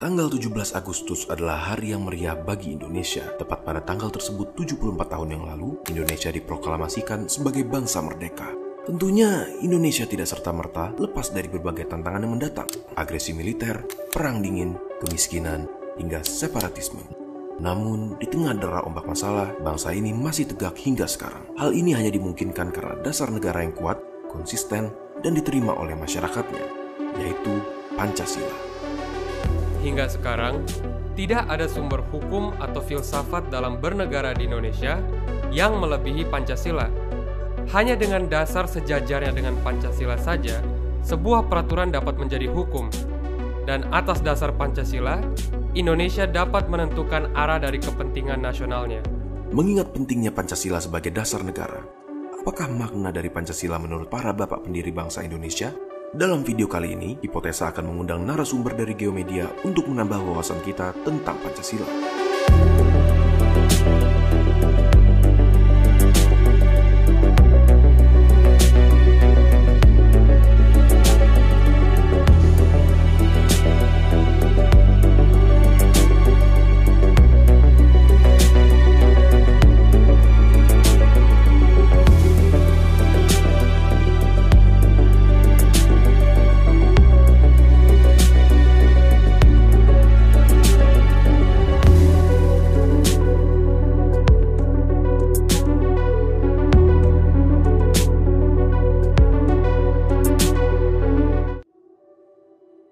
[0.00, 3.20] Tanggal 17 Agustus adalah hari yang meriah bagi Indonesia.
[3.36, 8.48] Tepat pada tanggal tersebut 74 tahun yang lalu, Indonesia diproklamasikan sebagai bangsa merdeka.
[8.88, 12.64] Tentunya Indonesia tidak serta-merta lepas dari berbagai tantangan yang mendatang.
[12.96, 15.68] Agresi militer, perang dingin, kemiskinan,
[16.00, 17.04] hingga separatisme.
[17.60, 21.44] Namun, di tengah dera ombak masalah, bangsa ini masih tegak hingga sekarang.
[21.60, 24.00] Hal ini hanya dimungkinkan karena dasar negara yang kuat,
[24.32, 26.64] konsisten, dan diterima oleh masyarakatnya,
[27.20, 27.52] yaitu
[28.00, 28.69] Pancasila.
[29.80, 30.60] Hingga sekarang,
[31.16, 35.00] tidak ada sumber hukum atau filsafat dalam bernegara di Indonesia
[35.48, 36.88] yang melebihi Pancasila.
[37.72, 40.60] Hanya dengan dasar sejajarnya dengan Pancasila saja,
[41.00, 42.92] sebuah peraturan dapat menjadi hukum.
[43.64, 45.20] Dan atas dasar Pancasila,
[45.72, 49.00] Indonesia dapat menentukan arah dari kepentingan nasionalnya.
[49.50, 51.82] Mengingat pentingnya Pancasila sebagai dasar negara,
[52.36, 55.89] apakah makna dari Pancasila menurut para bapak pendiri bangsa Indonesia?
[56.10, 61.38] Dalam video kali ini, Hipotesa akan mengundang narasumber dari Geomedia untuk menambah wawasan kita tentang
[61.38, 61.86] Pancasila.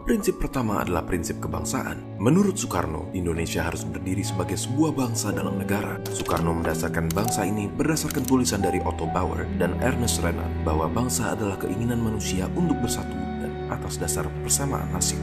[0.05, 2.21] Prinsip pertama adalah prinsip kebangsaan.
[2.21, 5.97] Menurut Soekarno, Indonesia harus berdiri sebagai sebuah bangsa dalam negara.
[6.05, 11.57] Soekarno mendasarkan bangsa ini berdasarkan tulisan dari Otto Bauer dan Ernest Renan bahwa bangsa adalah
[11.57, 15.17] keinginan manusia untuk bersatu dan atas dasar persamaan nasib.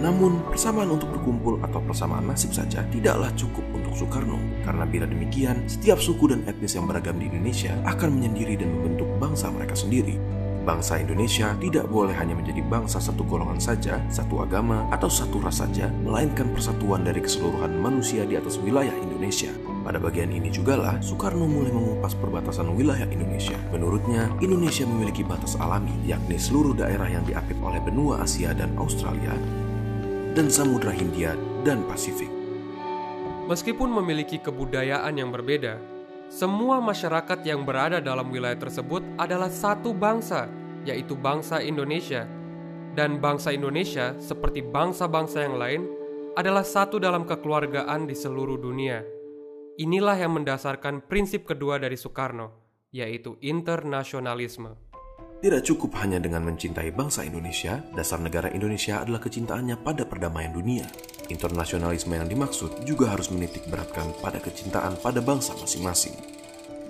[0.00, 5.68] Namun, persamaan untuk berkumpul atau persamaan nasib saja tidaklah cukup untuk Soekarno, karena bila demikian,
[5.68, 10.16] setiap suku dan etnis yang beragam di Indonesia akan menyendiri dan membentuk bangsa mereka sendiri.
[10.66, 15.62] Bangsa Indonesia tidak boleh hanya menjadi bangsa satu golongan saja, satu agama, atau satu ras
[15.62, 19.54] saja, melainkan persatuan dari keseluruhan manusia di atas wilayah Indonesia.
[19.86, 23.54] Pada bagian ini jugalah Soekarno mulai mengupas perbatasan wilayah Indonesia.
[23.70, 29.38] Menurutnya, Indonesia memiliki batas alami, yakni seluruh daerah yang diapit oleh benua Asia dan Australia,
[30.34, 32.28] dan Samudra Hindia dan Pasifik.
[33.46, 35.95] Meskipun memiliki kebudayaan yang berbeda,
[36.26, 40.50] semua masyarakat yang berada dalam wilayah tersebut adalah satu bangsa,
[40.82, 42.26] yaitu bangsa Indonesia.
[42.96, 45.82] Dan bangsa Indonesia, seperti bangsa-bangsa yang lain,
[46.36, 49.04] adalah satu dalam kekeluargaan di seluruh dunia.
[49.76, 52.52] Inilah yang mendasarkan prinsip kedua dari Soekarno,
[52.90, 54.72] yaitu internasionalisme.
[55.36, 60.88] Tidak cukup hanya dengan mencintai bangsa Indonesia, dasar negara Indonesia adalah kecintaannya pada perdamaian dunia.
[61.26, 66.14] Internasionalisme yang dimaksud juga harus menitik beratkan pada kecintaan pada bangsa masing-masing.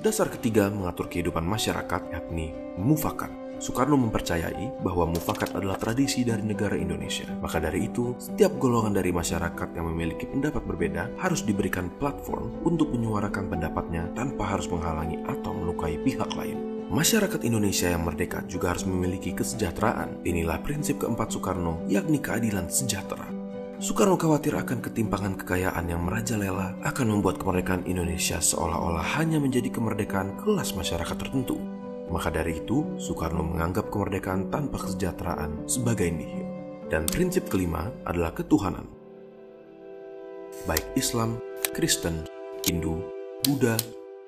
[0.04, 3.32] Dasar ketiga mengatur kehidupan masyarakat yakni mufakat.
[3.56, 7.24] Soekarno mempercayai bahwa mufakat adalah tradisi dari negara Indonesia.
[7.40, 12.92] Maka dari itu, setiap golongan dari masyarakat yang memiliki pendapat berbeda harus diberikan platform untuk
[12.92, 16.86] menyuarakan pendapatnya tanpa harus menghalangi atau melukai pihak lain.
[16.86, 20.22] Masyarakat Indonesia yang merdeka juga harus memiliki kesejahteraan.
[20.22, 23.35] Inilah prinsip keempat Soekarno, yakni keadilan sejahtera.
[23.76, 30.40] Soekarno khawatir akan ketimpangan kekayaan yang merajalela akan membuat kemerdekaan Indonesia seolah-olah hanya menjadi kemerdekaan
[30.40, 31.60] kelas masyarakat tertentu.
[32.08, 36.48] Maka dari itu, Soekarno menganggap kemerdekaan tanpa kesejahteraan sebagai nihil.
[36.88, 38.88] Dan prinsip kelima adalah ketuhanan.
[40.64, 41.36] baik Islam,
[41.76, 42.24] Kristen,
[42.64, 43.04] Hindu,
[43.44, 43.76] Buddha,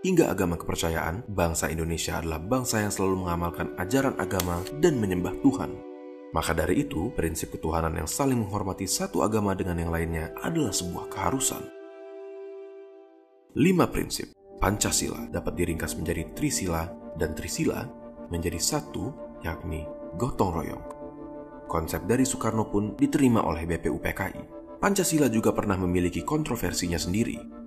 [0.05, 5.88] hingga agama kepercayaan, bangsa Indonesia adalah bangsa yang selalu mengamalkan ajaran agama dan menyembah Tuhan.
[6.29, 11.09] Maka dari itu, prinsip ketuhanan yang saling menghormati satu agama dengan yang lainnya adalah sebuah
[11.09, 11.63] keharusan.
[13.57, 16.85] Lima prinsip Pancasila dapat diringkas menjadi Trisila
[17.17, 17.87] dan Trisila
[18.29, 19.89] menjadi satu, yakni
[20.21, 20.85] gotong royong.
[21.65, 24.59] Konsep dari Soekarno pun diterima oleh BPUPKI.
[24.79, 27.59] Pancasila juga pernah memiliki kontroversinya sendiri,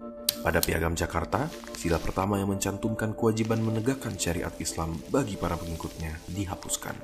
[0.42, 1.46] pada Piagam Jakarta,
[1.78, 6.98] sila pertama yang mencantumkan kewajiban menegakkan syariat Islam bagi para pengikutnya dihapuskan.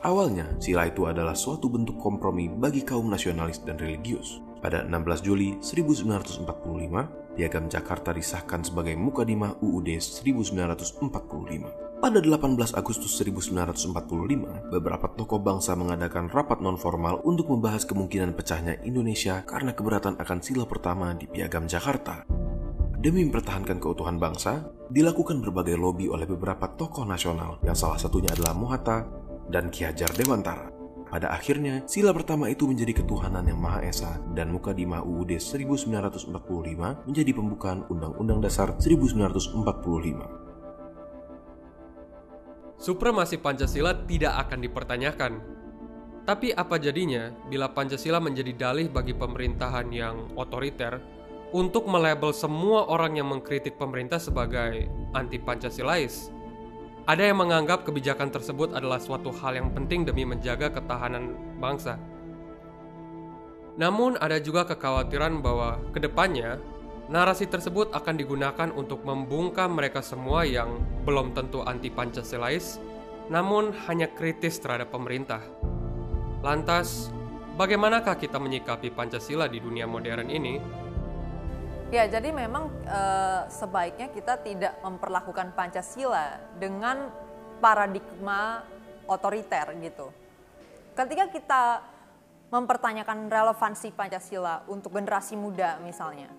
[0.00, 4.40] Awalnya, sila itu adalah suatu bentuk kompromi bagi kaum nasionalis dan religius.
[4.64, 12.00] Pada 16 Juli 1945, Piagam Jakarta disahkan sebagai Mukadimah UUD 1945.
[12.00, 19.44] Pada 18 Agustus 1945, beberapa tokoh bangsa mengadakan rapat non-formal untuk membahas kemungkinan pecahnya Indonesia
[19.44, 22.24] karena keberatan akan sila pertama di Piagam Jakarta.
[22.96, 28.56] Demi mempertahankan keutuhan bangsa, dilakukan berbagai lobi oleh beberapa tokoh nasional yang salah satunya adalah
[28.56, 29.19] Muhatta
[29.50, 30.70] dan Ki Hajar Dewantara.
[31.10, 36.30] Pada akhirnya, sila pertama itu menjadi ketuhanan yang Maha Esa dan Mukadimah UUD 1945
[37.10, 40.40] menjadi pembukaan Undang-Undang Dasar 1945.
[42.78, 45.32] Supremasi Pancasila tidak akan dipertanyakan.
[46.24, 51.02] Tapi apa jadinya bila Pancasila menjadi dalih bagi pemerintahan yang otoriter
[51.50, 56.30] untuk melabel semua orang yang mengkritik pemerintah sebagai anti-Pancasilais.
[57.10, 61.98] Ada yang menganggap kebijakan tersebut adalah suatu hal yang penting demi menjaga ketahanan bangsa.
[63.74, 66.62] Namun ada juga kekhawatiran bahwa ke depannya
[67.10, 72.78] narasi tersebut akan digunakan untuk membungkam mereka semua yang belum tentu anti-Pancasilais,
[73.26, 75.42] namun hanya kritis terhadap pemerintah.
[76.46, 77.10] Lantas,
[77.58, 80.62] bagaimanakah kita menyikapi Pancasila di dunia modern ini
[81.90, 83.02] Ya, jadi memang e,
[83.50, 87.10] sebaiknya kita tidak memperlakukan Pancasila dengan
[87.58, 88.62] paradigma
[89.10, 90.14] otoriter gitu.
[90.94, 91.62] Ketika kita
[92.54, 96.30] mempertanyakan relevansi Pancasila untuk generasi muda misalnya,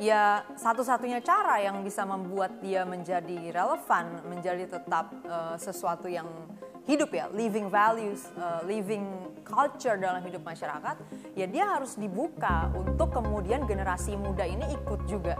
[0.00, 6.48] ya satu-satunya cara yang bisa membuat dia menjadi relevan, menjadi tetap e, sesuatu yang
[6.82, 9.06] hidup ya, living values, uh, living
[9.46, 10.96] culture dalam hidup masyarakat,
[11.38, 15.38] ya dia harus dibuka untuk kemudian generasi muda ini ikut juga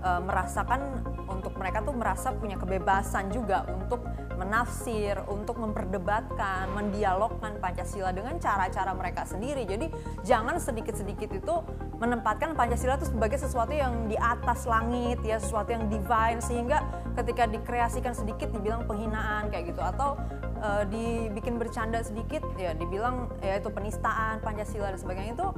[0.00, 4.00] uh, merasakan untuk mereka tuh merasa punya kebebasan juga untuk
[4.38, 9.66] menafsir, untuk memperdebatkan, mendialogkan Pancasila dengan cara-cara mereka sendiri.
[9.66, 9.90] Jadi
[10.22, 11.54] jangan sedikit-sedikit itu
[11.98, 16.86] menempatkan Pancasila itu sebagai sesuatu yang di atas langit ya, sesuatu yang divine sehingga
[17.18, 20.14] ketika dikreasikan sedikit dibilang penghinaan kayak gitu atau
[20.60, 25.48] uh, dibikin bercanda sedikit ya dibilang ya itu penistaan Pancasila dan sebagainya itu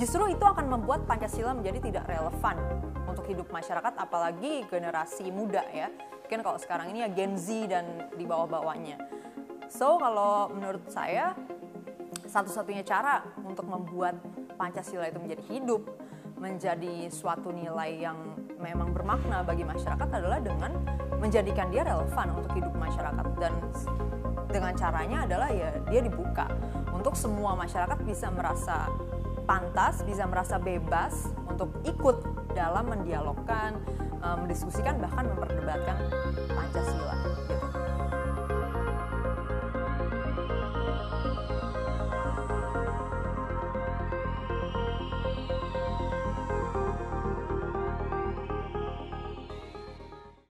[0.00, 2.56] justru itu akan membuat Pancasila menjadi tidak relevan
[3.08, 5.88] untuk hidup masyarakat apalagi generasi muda ya.
[6.28, 9.00] Mungkin kalau sekarang ini ya Gen Z dan di bawah-bawahnya.
[9.72, 11.32] So kalau menurut saya
[12.28, 14.20] satu-satunya cara untuk membuat
[14.60, 15.82] Pancasila itu menjadi hidup
[16.38, 18.16] menjadi suatu nilai yang
[18.62, 20.70] memang bermakna bagi masyarakat adalah dengan
[21.18, 23.26] menjadikan dia relevan untuk hidup masyarakat.
[23.42, 23.52] Dan
[24.48, 26.48] dengan caranya adalah ya dia dibuka
[26.92, 28.88] untuk semua masyarakat bisa merasa
[29.48, 32.20] pantas, bisa merasa bebas untuk ikut
[32.52, 33.80] dalam mendialogkan,
[34.44, 35.96] mendiskusikan bahkan memperdebatkan
[36.52, 37.16] Pancasila.